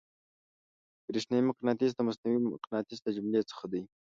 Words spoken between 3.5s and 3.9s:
دی.